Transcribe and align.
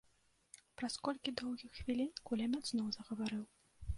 Праз 0.81 0.95
колькі 1.07 1.33
доўгіх 1.41 1.71
хвілін 1.79 2.11
кулямёт 2.29 2.63
зноў 2.73 2.87
загаварыў. 2.97 3.43